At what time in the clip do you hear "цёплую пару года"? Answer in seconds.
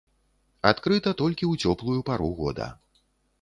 1.75-2.71